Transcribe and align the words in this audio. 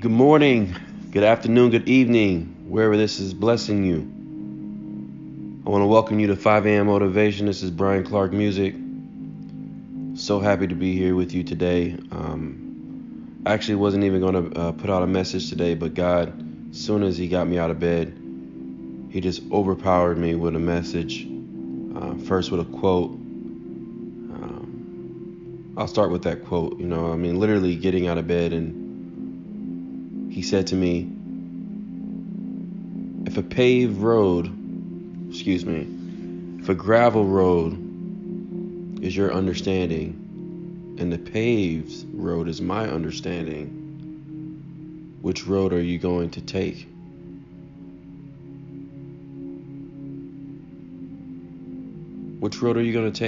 Good 0.00 0.10
morning, 0.10 0.74
good 1.10 1.24
afternoon, 1.24 1.72
good 1.72 1.86
evening, 1.86 2.64
wherever 2.70 2.96
this 2.96 3.20
is 3.20 3.34
blessing 3.34 3.84
you. 3.84 3.98
I 5.66 5.68
want 5.68 5.82
to 5.82 5.86
welcome 5.86 6.18
you 6.18 6.28
to 6.28 6.36
5 6.36 6.64
a.m. 6.64 6.86
Motivation. 6.86 7.44
This 7.44 7.62
is 7.62 7.70
Brian 7.70 8.02
Clark 8.02 8.32
Music. 8.32 8.74
So 10.14 10.40
happy 10.40 10.68
to 10.68 10.74
be 10.74 10.96
here 10.96 11.14
with 11.14 11.34
you 11.34 11.44
today. 11.44 11.98
Um, 12.12 13.42
I 13.44 13.52
actually 13.52 13.74
wasn't 13.74 14.04
even 14.04 14.22
going 14.22 14.50
to 14.50 14.58
uh, 14.58 14.72
put 14.72 14.88
out 14.88 15.02
a 15.02 15.06
message 15.06 15.50
today, 15.50 15.74
but 15.74 15.92
God, 15.92 16.32
as 16.70 16.80
soon 16.80 17.02
as 17.02 17.18
He 17.18 17.28
got 17.28 17.46
me 17.46 17.58
out 17.58 17.70
of 17.70 17.78
bed, 17.78 18.16
He 19.10 19.20
just 19.20 19.42
overpowered 19.52 20.16
me 20.16 20.34
with 20.34 20.56
a 20.56 20.58
message. 20.58 21.26
Uh, 21.94 22.14
first, 22.24 22.50
with 22.50 22.60
a 22.62 22.78
quote. 22.78 23.10
Um, 24.30 25.74
I'll 25.76 25.88
start 25.88 26.10
with 26.10 26.22
that 26.22 26.46
quote. 26.46 26.80
You 26.80 26.86
know, 26.86 27.12
I 27.12 27.16
mean, 27.16 27.38
literally 27.38 27.76
getting 27.76 28.08
out 28.08 28.16
of 28.16 28.26
bed 28.26 28.54
and 28.54 28.79
he 30.40 30.46
said 30.46 30.68
to 30.68 30.74
me, 30.74 31.06
If 33.26 33.36
a 33.36 33.42
paved 33.42 33.98
road, 33.98 34.46
excuse 35.28 35.66
me, 35.66 35.86
if 36.62 36.70
a 36.70 36.74
gravel 36.74 37.26
road 37.26 39.04
is 39.04 39.14
your 39.14 39.34
understanding 39.34 40.96
and 40.98 41.12
the 41.12 41.18
paved 41.18 42.06
road 42.14 42.48
is 42.48 42.62
my 42.62 42.88
understanding, 42.88 45.18
which 45.20 45.46
road 45.46 45.74
are 45.74 45.82
you 45.82 45.98
going 45.98 46.30
to 46.30 46.40
take? 46.40 46.88
Which 52.40 52.62
road 52.62 52.78
are 52.78 52.82
you 52.82 52.94
going 52.94 53.12
to 53.12 53.20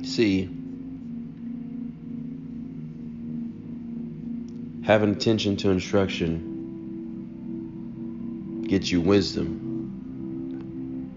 take? 0.00 0.04
See, 0.04 0.61
having 4.84 5.10
attention 5.10 5.56
to 5.56 5.70
instruction 5.70 6.58
gets 8.66 8.90
you 8.90 9.00
wisdom. 9.00 9.68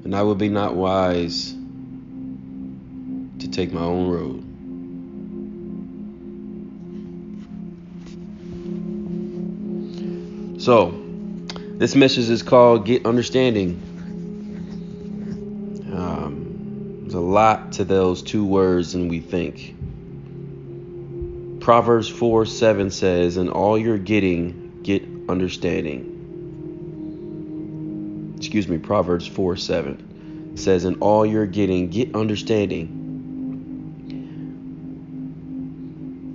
And 0.03 0.15
I 0.15 0.21
would 0.21 0.37
be 0.37 0.49
not 0.49 0.75
wise 0.75 1.55
to 3.39 3.49
take 3.49 3.73
my 3.73 3.81
own 3.81 4.09
road. 4.09 4.43
So, 10.61 11.01
this 11.77 11.95
message 11.95 12.29
is 12.29 12.43
called 12.43 12.85
Get 12.85 13.05
Understanding. 13.05 13.81
Um, 15.93 16.99
there's 17.01 17.13
a 17.15 17.19
lot 17.19 17.73
to 17.73 17.83
those 17.83 18.21
two 18.21 18.45
words 18.45 18.93
than 18.93 19.07
we 19.07 19.19
think. 19.19 19.75
Proverbs 21.65 22.07
4 22.07 22.45
7 22.45 22.91
says, 22.91 23.37
In 23.37 23.49
all 23.49 23.75
you're 23.75 23.97
getting, 23.97 24.81
get 24.83 25.03
understanding. 25.27 26.11
Excuse 28.37 28.67
me, 28.67 28.77
Proverbs 28.77 29.25
4 29.25 29.57
7 29.57 30.57
says, 30.57 30.85
In 30.85 30.99
all 30.99 31.25
you're 31.25 31.47
getting, 31.47 31.89
get 31.89 32.13
understanding. 32.13 33.01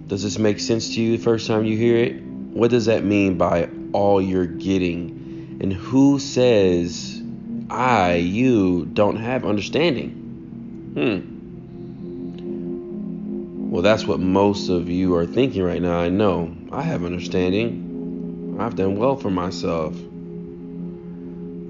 Does 0.08 0.24
this 0.24 0.36
make 0.36 0.58
sense 0.58 0.96
to 0.96 1.00
you 1.00 1.16
the 1.16 1.22
first 1.22 1.46
time 1.46 1.64
you 1.64 1.76
hear 1.76 1.98
it? 1.98 2.20
What 2.20 2.72
does 2.72 2.86
that 2.86 3.04
mean 3.04 3.38
by 3.38 3.68
all 3.92 4.20
you're 4.20 4.46
getting? 4.46 5.58
And 5.60 5.72
who 5.72 6.18
says 6.18 7.22
I, 7.70 8.14
you, 8.14 8.84
don't 8.84 9.14
have 9.14 9.44
understanding? 9.46 10.10
Hmm. 10.96 11.29
Well, 13.70 13.82
that's 13.82 14.04
what 14.04 14.18
most 14.18 14.68
of 14.68 14.90
you 14.90 15.14
are 15.14 15.24
thinking 15.24 15.62
right 15.62 15.80
now. 15.80 15.96
I 15.96 16.08
know. 16.08 16.56
I 16.72 16.82
have 16.82 17.04
understanding. 17.04 18.56
I've 18.58 18.74
done 18.74 18.96
well 18.96 19.14
for 19.14 19.30
myself. 19.30 19.94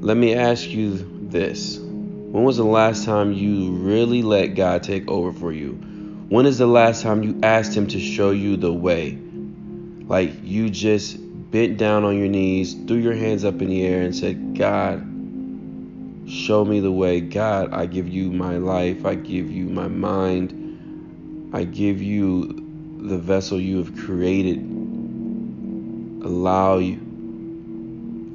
Let 0.01 0.17
me 0.17 0.35
ask 0.35 0.67
you 0.67 0.97
this. 1.29 1.77
When 1.79 2.43
was 2.43 2.57
the 2.57 2.65
last 2.65 3.05
time 3.05 3.35
you 3.35 3.73
really 3.73 4.23
let 4.23 4.55
God 4.55 4.83
take 4.83 5.11
over 5.11 5.31
for 5.31 5.53
you? 5.53 5.73
When 6.31 6.47
is 6.47 6.57
the 6.57 6.67
last 6.67 7.03
time 7.03 7.23
you 7.23 7.39
asked 7.43 7.77
Him 7.77 7.87
to 7.89 8.01
show 8.01 8.31
you 8.31 8.57
the 8.57 8.73
way? 8.73 9.19
Like 10.07 10.33
you 10.43 10.71
just 10.71 11.19
bent 11.51 11.77
down 11.77 12.05
on 12.05 12.17
your 12.17 12.29
knees, 12.29 12.73
threw 12.73 12.97
your 12.97 13.15
hands 13.15 13.45
up 13.45 13.61
in 13.61 13.69
the 13.69 13.85
air, 13.85 14.01
and 14.01 14.17
said, 14.17 14.57
God, 14.57 15.01
show 16.27 16.65
me 16.65 16.81
the 16.81 16.91
way. 16.91 17.21
God, 17.21 17.75
I 17.75 17.85
give 17.85 18.09
you 18.09 18.33
my 18.33 18.57
life, 18.57 19.05
I 19.05 19.17
give 19.17 19.51
you 19.51 19.67
my 19.67 19.89
mind. 19.89 20.60
I 21.53 21.65
give 21.65 22.01
you 22.01 22.65
the 22.99 23.19
vessel 23.19 23.61
you 23.61 23.79
have 23.79 23.97
created. 23.97 24.59
Allow 26.23 26.79
you. 26.79 26.97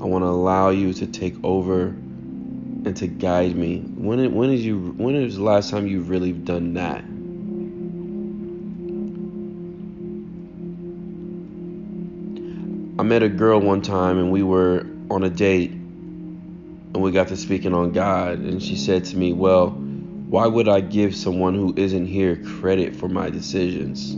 I 0.01 0.05
want 0.05 0.23
to 0.23 0.27
allow 0.27 0.69
you 0.71 0.93
to 0.93 1.07
take 1.07 1.35
over 1.43 1.85
and 1.87 2.95
to 2.97 3.07
guide 3.07 3.55
me. 3.55 3.79
When 3.79 4.33
when 4.33 4.49
is 4.49 4.65
you 4.65 4.93
when 4.97 5.15
is 5.15 5.37
the 5.37 5.43
last 5.43 5.69
time 5.69 5.87
you've 5.87 6.09
really 6.09 6.33
done 6.33 6.73
that? 6.73 7.05
I 12.99 13.03
met 13.03 13.23
a 13.23 13.29
girl 13.29 13.61
one 13.61 13.81
time 13.81 14.17
and 14.17 14.31
we 14.31 14.43
were 14.43 14.85
on 15.09 15.23
a 15.23 15.29
date 15.29 15.71
and 15.71 16.97
we 17.01 17.11
got 17.11 17.29
to 17.29 17.37
speaking 17.37 17.73
on 17.73 17.93
God 17.93 18.39
and 18.39 18.61
she 18.61 18.75
said 18.75 19.05
to 19.05 19.17
me, 19.17 19.31
"Well, 19.31 19.84
why 20.27 20.47
would 20.47 20.67
I 20.67 20.81
give 20.81 21.15
someone 21.15 21.53
who 21.53 21.73
isn't 21.77 22.07
here 22.07 22.35
credit 22.35 22.95
for 22.95 23.07
my 23.07 23.29
decisions? 23.29 24.13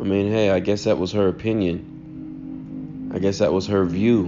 I 0.00 0.06
mean, 0.06 0.30
hey, 0.32 0.50
I 0.50 0.60
guess 0.60 0.84
that 0.84 0.98
was 0.98 1.12
her 1.12 1.28
opinion. 1.28 3.10
I 3.14 3.18
guess 3.18 3.38
that 3.38 3.52
was 3.52 3.66
her 3.68 3.84
view. 3.84 4.24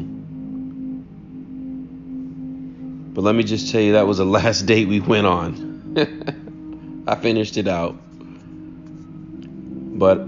But 3.14 3.22
let 3.22 3.34
me 3.34 3.42
just 3.42 3.72
tell 3.72 3.80
you, 3.80 3.94
that 3.94 4.06
was 4.06 4.18
the 4.18 4.26
last 4.40 4.66
date 4.66 4.86
we 4.88 5.00
went 5.00 5.26
on. 5.26 7.04
I 7.08 7.14
finished 7.14 7.56
it 7.56 7.68
out. 7.68 7.96
But 9.98 10.18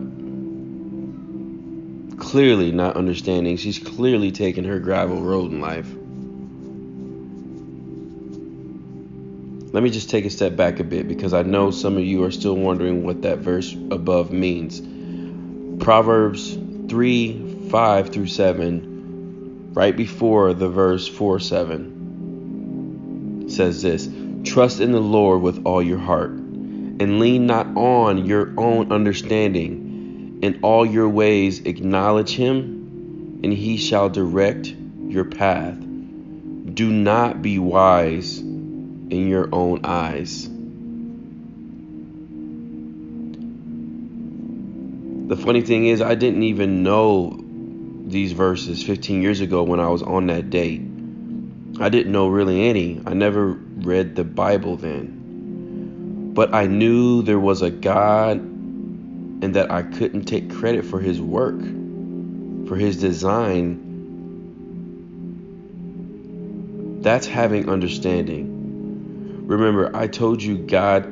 clearly 2.19 2.73
not 2.73 2.97
understanding. 2.97 3.59
She's 3.59 3.79
clearly 3.79 4.33
taken 4.33 4.65
her 4.65 4.79
gravel 4.79 5.23
road 5.23 5.51
in 5.53 5.61
life. 5.61 5.89
Let 9.79 9.85
me 9.85 9.91
just 9.91 10.11
take 10.11 10.25
a 10.25 10.31
step 10.31 10.57
back 10.57 10.81
a 10.81 10.83
bit 10.83 11.07
because 11.07 11.33
I 11.33 11.43
know 11.43 11.71
some 11.71 11.97
of 11.97 12.03
you 12.03 12.25
are 12.25 12.33
still 12.33 12.57
wondering 12.57 13.05
what 13.05 13.23
that 13.23 13.39
verse 13.39 13.73
above 13.73 14.33
means. 14.33 14.83
Proverbs 15.81 16.59
3 16.89 17.69
5 17.71 18.09
through 18.09 18.27
7, 18.27 19.71
right 19.75 19.97
before 19.97 20.53
the 20.53 20.69
verse 20.69 21.07
4 21.07 21.39
7, 21.39 23.45
says 23.49 23.81
this 23.81 24.09
Trust 24.43 24.81
in 24.81 24.91
the 24.91 24.99
Lord 24.99 25.43
with 25.43 25.65
all 25.65 25.81
your 25.81 25.99
heart, 25.99 26.33
and 26.33 27.21
lean 27.21 27.47
not 27.47 27.69
on 27.77 28.27
your 28.27 28.53
own 28.57 28.91
understanding. 28.91 30.41
In 30.43 30.59
all 30.63 30.85
your 30.85 31.09
ways 31.09 31.61
acknowledge 31.61 32.35
him, 32.35 33.39
and 33.45 33.53
he 33.53 33.77
shall 33.77 34.09
direct 34.09 34.75
your 35.07 35.27
path. 35.27 35.79
Do 35.79 36.91
not 36.91 37.43
be 37.43 37.61
wise 37.61 38.43
in 39.11 39.29
your 39.29 39.49
own 39.53 39.85
eyes. 39.85 40.49
The 45.29 45.37
funny 45.37 45.61
thing 45.61 45.87
is, 45.87 46.01
I 46.01 46.15
didn't 46.15 46.43
even 46.45 46.83
know 46.83 47.39
these 48.07 48.33
verses 48.33 48.83
15 48.83 49.21
years 49.21 49.41
ago 49.41 49.63
when 49.63 49.79
I 49.79 49.89
was 49.89 50.03
on 50.03 50.27
that 50.29 50.49
date. 50.49 50.81
I 51.81 51.91
didn't 51.91 52.13
know 52.13 52.29
really 52.29 52.69
any. 52.69 53.03
I 53.05 53.13
never 53.15 53.53
read 53.53 54.17
the 54.17 54.25
Bible 54.25 54.77
then. 54.77 56.33
But 56.35 56.55
I 56.55 56.67
knew 56.67 57.23
there 57.23 57.39
was 57.39 57.63
a 57.63 57.71
God 57.71 58.39
and 58.39 59.55
that 59.55 59.71
I 59.71 59.83
couldn't 59.83 60.25
take 60.25 60.51
credit 60.51 60.85
for 60.87 60.99
his 60.99 61.21
work, 61.21 61.61
for 62.67 62.77
his 62.77 62.97
design. 62.97 63.85
That's 67.03 67.27
having 67.27 67.69
understanding. 67.69 68.58
Remember, 69.49 69.91
I 69.97 70.07
told 70.09 70.43
you 70.43 70.59
God 70.59 71.07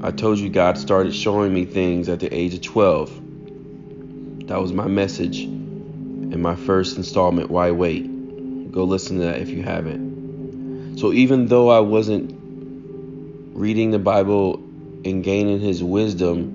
I 0.00 0.12
told 0.12 0.38
you 0.38 0.48
God 0.48 0.78
started 0.78 1.12
showing 1.12 1.52
me 1.52 1.64
things 1.64 2.08
at 2.08 2.20
the 2.20 2.32
age 2.32 2.54
of 2.54 2.62
12. 2.62 4.46
That 4.46 4.60
was 4.60 4.72
my 4.72 4.86
message 4.86 5.40
in 5.42 6.40
my 6.40 6.54
first 6.54 6.96
installment, 6.96 7.50
Why 7.50 7.72
Wait? 7.72 8.70
Go 8.70 8.84
listen 8.84 9.18
to 9.18 9.24
that 9.24 9.40
if 9.40 9.48
you 9.48 9.64
haven't. 9.64 10.98
So 10.98 11.12
even 11.12 11.46
though 11.46 11.70
I 11.70 11.80
wasn't 11.80 12.32
reading 13.52 13.90
the 13.90 13.98
Bible 13.98 14.62
and 15.04 15.24
gaining 15.24 15.58
his 15.58 15.82
wisdom, 15.82 16.54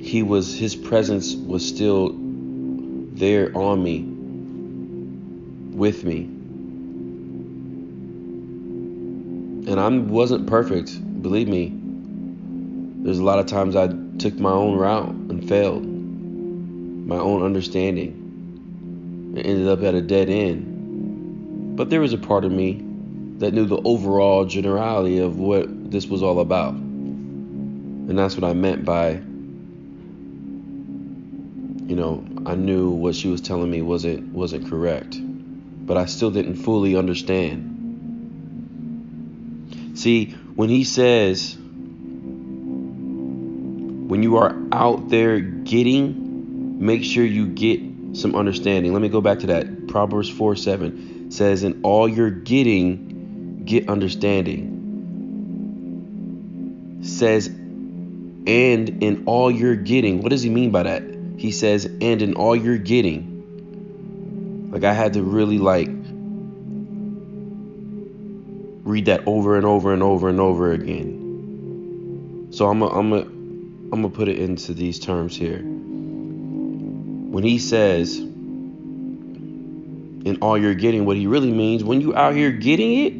he 0.00 0.22
was 0.22 0.56
his 0.56 0.76
presence 0.76 1.34
was 1.34 1.66
still 1.66 2.14
there 2.14 3.50
on 3.58 3.82
me 3.82 4.02
with 5.76 6.04
me 6.04 6.41
and 9.72 9.80
I 9.80 9.88
wasn't 9.88 10.46
perfect, 10.46 11.22
believe 11.22 11.48
me. 11.48 11.72
There's 13.04 13.18
a 13.18 13.24
lot 13.24 13.38
of 13.38 13.46
times 13.46 13.74
I 13.74 13.88
took 14.18 14.38
my 14.38 14.50
own 14.50 14.76
route 14.76 15.08
and 15.08 15.48
failed, 15.48 15.82
my 15.84 17.16
own 17.16 17.42
understanding, 17.42 18.08
and 19.34 19.38
ended 19.38 19.68
up 19.68 19.82
at 19.82 19.94
a 19.94 20.02
dead 20.02 20.28
end. 20.28 21.76
But 21.76 21.88
there 21.88 22.02
was 22.02 22.12
a 22.12 22.18
part 22.18 22.44
of 22.44 22.52
me 22.52 22.82
that 23.38 23.54
knew 23.54 23.64
the 23.64 23.80
overall 23.82 24.44
generality 24.44 25.18
of 25.18 25.38
what 25.38 25.90
this 25.90 26.06
was 26.06 26.22
all 26.22 26.38
about. 26.40 26.74
And 26.74 28.18
that's 28.18 28.36
what 28.36 28.44
I 28.44 28.52
meant 28.52 28.84
by, 28.84 29.12
you 31.88 31.96
know, 31.96 32.22
I 32.44 32.56
knew 32.56 32.90
what 32.90 33.14
she 33.14 33.28
was 33.28 33.40
telling 33.40 33.70
me 33.70 33.80
wasn't 33.80 34.34
wasn't 34.34 34.68
correct, 34.68 35.16
but 35.18 35.96
I 35.96 36.04
still 36.04 36.30
didn't 36.30 36.56
fully 36.56 36.94
understand. 36.94 37.71
See, 40.02 40.32
when 40.56 40.68
he 40.68 40.82
says, 40.82 41.56
when 44.08 44.20
you 44.24 44.36
are 44.38 44.60
out 44.72 45.10
there 45.10 45.38
getting, 45.38 46.84
make 46.84 47.04
sure 47.04 47.24
you 47.24 47.46
get 47.46 47.80
some 48.14 48.34
understanding. 48.34 48.92
Let 48.92 49.00
me 49.00 49.08
go 49.08 49.20
back 49.20 49.38
to 49.38 49.46
that. 49.46 49.86
Proverbs 49.86 50.28
4 50.28 50.56
7 50.56 51.30
says, 51.30 51.62
In 51.62 51.82
all 51.84 52.08
you're 52.08 52.32
getting, 52.32 53.62
get 53.64 53.88
understanding. 53.88 54.70
Says, 57.04 57.46
and 57.46 59.04
in 59.04 59.22
all 59.26 59.52
you're 59.52 59.76
getting. 59.76 60.20
What 60.20 60.30
does 60.30 60.42
he 60.42 60.50
mean 60.50 60.72
by 60.72 60.82
that? 60.82 61.04
He 61.36 61.52
says, 61.52 61.84
and 61.84 62.20
in 62.20 62.34
all 62.34 62.56
you're 62.56 62.76
getting. 62.76 63.28
Like 64.72 64.82
I 64.82 64.94
had 64.94 65.12
to 65.12 65.22
really 65.22 65.58
like 65.58 65.88
read 68.92 69.06
that 69.06 69.26
over 69.26 69.56
and 69.56 69.64
over 69.64 69.94
and 69.94 70.02
over 70.02 70.28
and 70.28 70.38
over 70.38 70.72
again. 70.72 72.48
So 72.52 72.68
I'm 72.68 72.82
a, 72.82 72.88
I'm 72.88 73.12
a, 73.14 73.20
I'm 73.20 74.02
gonna 74.02 74.10
put 74.10 74.28
it 74.28 74.38
into 74.38 74.74
these 74.74 74.98
terms 74.98 75.34
here. 75.34 75.58
When 75.58 77.42
he 77.42 77.58
says, 77.58 78.18
"In 78.18 80.36
all 80.42 80.58
you're 80.58 80.74
getting," 80.74 81.06
what 81.06 81.16
he 81.16 81.26
really 81.26 81.50
means 81.50 81.82
when 81.82 82.02
you 82.02 82.14
out 82.14 82.34
here 82.34 82.52
getting 82.52 82.98
it, 82.98 83.14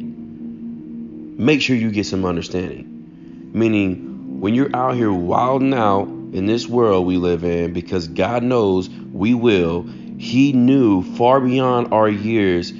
make 1.39 1.61
sure 1.61 1.75
you 1.75 1.89
get 1.89 2.05
some 2.05 2.23
understanding. 2.23 3.49
Meaning, 3.53 4.39
when 4.39 4.53
you're 4.53 4.75
out 4.75 4.95
here 4.95 5.11
wilding 5.11 5.73
out 5.73 6.07
in 6.07 6.45
this 6.45 6.67
world 6.67 7.07
we 7.07 7.17
live 7.17 7.43
in, 7.43 7.73
because 7.73 8.07
God 8.07 8.43
knows 8.43 8.87
we 8.89 9.33
will. 9.33 9.87
He 10.19 10.53
knew 10.53 11.01
far 11.17 11.41
beyond 11.41 11.91
our 11.91 12.07
years 12.07 12.71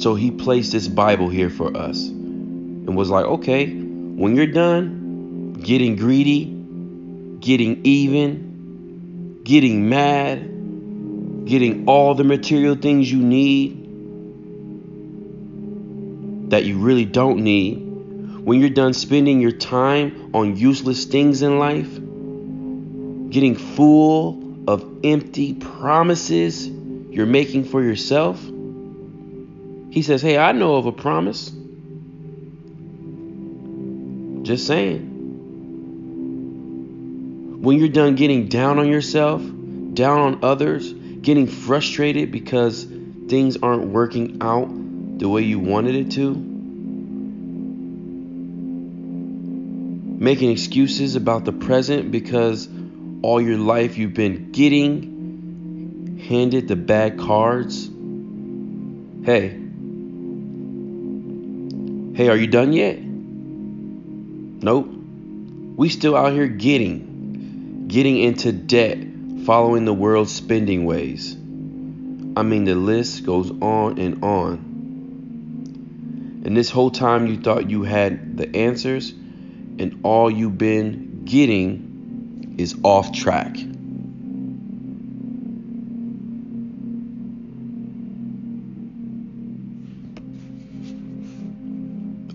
So 0.00 0.14
he 0.14 0.30
placed 0.30 0.72
this 0.72 0.88
Bible 0.88 1.28
here 1.28 1.50
for 1.50 1.76
us 1.76 2.08
and 2.08 2.96
was 2.96 3.10
like, 3.10 3.26
okay, 3.26 3.70
when 3.70 4.34
you're 4.34 4.46
done 4.46 5.52
getting 5.52 5.96
greedy, 5.96 6.46
getting 7.38 7.82
even, 7.84 9.42
getting 9.44 9.90
mad, 9.90 10.38
getting 11.44 11.86
all 11.86 12.14
the 12.14 12.24
material 12.24 12.76
things 12.76 13.12
you 13.12 13.18
need 13.18 13.76
that 16.50 16.64
you 16.64 16.78
really 16.78 17.04
don't 17.04 17.44
need, 17.44 17.74
when 18.42 18.58
you're 18.58 18.70
done 18.70 18.94
spending 18.94 19.42
your 19.42 19.52
time 19.52 20.30
on 20.32 20.56
useless 20.56 21.04
things 21.04 21.42
in 21.42 21.58
life, 21.58 21.92
getting 23.30 23.54
full 23.54 24.64
of 24.66 24.82
empty 25.04 25.52
promises 25.52 26.66
you're 26.66 27.26
making 27.26 27.64
for 27.64 27.82
yourself, 27.82 28.42
he 29.90 30.02
says, 30.02 30.22
Hey, 30.22 30.38
I 30.38 30.52
know 30.52 30.76
of 30.76 30.86
a 30.86 30.92
promise. 30.92 31.50
Just 34.42 34.66
saying. 34.66 35.08
When 37.60 37.78
you're 37.78 37.88
done 37.88 38.14
getting 38.14 38.48
down 38.48 38.78
on 38.78 38.88
yourself, 38.88 39.42
down 39.42 40.20
on 40.20 40.38
others, 40.42 40.92
getting 40.92 41.46
frustrated 41.46 42.32
because 42.32 42.84
things 42.84 43.58
aren't 43.62 43.88
working 43.88 44.38
out 44.40 44.68
the 45.18 45.28
way 45.28 45.42
you 45.42 45.58
wanted 45.58 45.94
it 45.94 46.12
to, 46.12 46.34
making 50.20 50.52
excuses 50.52 51.16
about 51.16 51.44
the 51.44 51.52
present 51.52 52.10
because 52.10 52.68
all 53.22 53.40
your 53.40 53.58
life 53.58 53.98
you've 53.98 54.14
been 54.14 54.50
getting 54.52 56.20
handed 56.26 56.68
the 56.68 56.76
bad 56.76 57.18
cards. 57.18 57.90
Hey, 59.24 59.59
Hey, 62.20 62.28
are 62.28 62.36
you 62.36 62.48
done 62.48 62.74
yet? 62.74 62.98
Nope. 63.00 64.90
We 65.76 65.88
still 65.88 66.14
out 66.14 66.34
here 66.34 66.48
getting, 66.48 67.88
getting 67.88 68.18
into 68.18 68.52
debt, 68.52 68.98
following 69.46 69.86
the 69.86 69.94
world's 69.94 70.30
spending 70.30 70.84
ways. 70.84 71.32
I 71.32 72.42
mean, 72.42 72.64
the 72.64 72.74
list 72.74 73.24
goes 73.24 73.50
on 73.62 73.98
and 73.98 74.22
on. 74.22 74.52
And 76.44 76.54
this 76.54 76.68
whole 76.68 76.90
time 76.90 77.26
you 77.26 77.40
thought 77.40 77.70
you 77.70 77.84
had 77.84 78.36
the 78.36 78.54
answers, 78.54 79.12
and 79.12 80.00
all 80.02 80.30
you've 80.30 80.58
been 80.58 81.22
getting 81.24 82.56
is 82.58 82.76
off 82.82 83.14
track. 83.14 83.56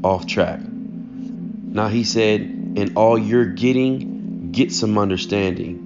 Off 0.06 0.28
track. 0.28 0.60
Now 0.62 1.88
he 1.88 2.04
said, 2.04 2.42
in 2.42 2.94
all 2.96 3.18
you're 3.18 3.46
getting, 3.46 4.52
get 4.52 4.72
some 4.72 5.00
understanding. 5.00 5.82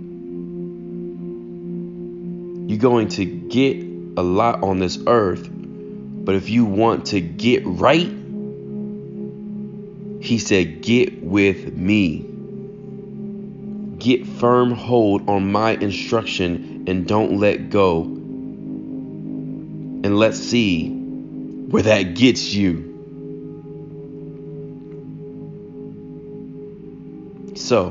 You're 2.67 2.79
going 2.79 3.07
to 3.09 3.23
get 3.23 3.77
a 4.17 4.21
lot 4.21 4.61
on 4.61 4.79
this 4.79 4.99
earth, 5.07 5.47
but 5.49 6.35
if 6.35 6.49
you 6.49 6.65
want 6.65 7.05
to 7.07 7.21
get 7.21 7.63
right, 7.65 8.11
he 10.21 10.37
said, 10.37 10.81
get 10.81 11.23
with 11.23 11.73
me. 11.73 12.25
Get 13.99 14.27
firm 14.27 14.71
hold 14.71 15.29
on 15.29 15.49
my 15.49 15.71
instruction 15.71 16.83
and 16.87 17.07
don't 17.07 17.39
let 17.39 17.69
go. 17.69 18.01
And 20.01 20.19
let's 20.19 20.39
see 20.39 20.89
where 20.89 21.83
that 21.83 22.15
gets 22.15 22.53
you. 22.53 22.88
So, 27.69 27.89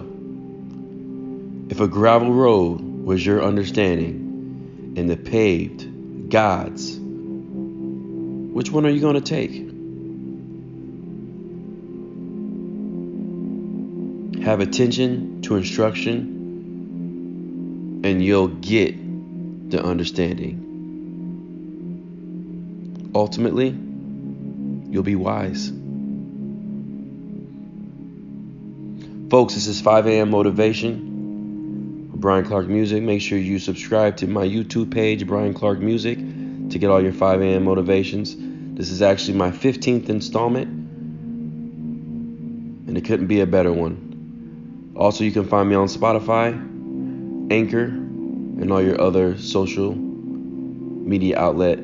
if 1.70 1.78
a 1.78 1.86
gravel 1.86 2.32
road 2.32 2.80
was 2.80 3.24
your 3.24 3.44
understanding 3.44 4.94
and 4.96 5.08
the 5.08 5.16
paved 5.16 6.30
God's, 6.30 6.98
which 6.98 8.72
one 8.72 8.86
are 8.86 8.90
you 8.90 8.98
going 8.98 9.14
to 9.14 9.20
take? 9.20 9.52
Have 14.42 14.58
attention 14.58 15.42
to 15.42 15.54
instruction, 15.54 18.00
and 18.02 18.20
you'll 18.20 18.48
get 18.48 18.96
the 19.70 19.80
understanding. 19.80 20.64
Ultimately, 23.14 23.68
you'll 24.90 25.04
be 25.04 25.14
wise. 25.14 25.70
Folks, 29.30 29.54
this 29.54 29.66
is 29.66 29.80
5 29.82 30.06
a.m. 30.06 30.30
Motivation. 30.30 32.10
Brian 32.14 32.46
Clark 32.46 32.66
Music. 32.66 33.02
Make 33.02 33.20
sure 33.20 33.36
you 33.36 33.58
subscribe 33.58 34.16
to 34.16 34.26
my 34.26 34.46
YouTube 34.46 34.90
page, 34.90 35.26
Brian 35.26 35.52
Clark 35.52 35.80
Music, 35.80 36.16
to 36.16 36.78
get 36.78 36.88
all 36.88 37.02
your 37.02 37.12
5 37.12 37.42
a.m. 37.42 37.64
motivations. 37.64 38.34
This 38.38 38.90
is 38.90 39.02
actually 39.02 39.36
my 39.36 39.50
15th 39.50 40.08
installment, 40.08 40.68
and 42.88 42.96
it 42.96 43.04
couldn't 43.04 43.26
be 43.26 43.40
a 43.40 43.46
better 43.46 43.70
one. 43.70 44.94
Also, 44.96 45.24
you 45.24 45.30
can 45.30 45.46
find 45.46 45.68
me 45.68 45.74
on 45.74 45.88
Spotify, 45.88 46.54
Anchor, 47.52 47.84
and 47.84 48.72
all 48.72 48.80
your 48.80 48.98
other 48.98 49.36
social 49.36 49.94
media 49.94 51.38
outlet 51.38 51.80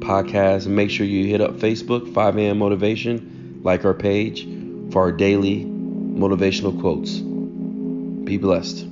podcasts. 0.00 0.66
And 0.66 0.76
make 0.76 0.90
sure 0.90 1.06
you 1.06 1.26
hit 1.26 1.40
up 1.40 1.52
Facebook, 1.52 2.12
5 2.12 2.36
a.m. 2.36 2.58
Motivation, 2.58 3.62
like 3.64 3.86
our 3.86 3.94
page 3.94 4.44
for 4.92 5.00
our 5.00 5.12
daily 5.12 5.71
motivational 6.14 6.78
quotes. 6.80 7.18
Be 7.18 8.36
blessed. 8.36 8.91